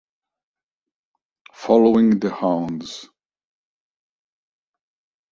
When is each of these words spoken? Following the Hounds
Following 1.53 2.19
the 2.21 2.31
Hounds 2.33 3.07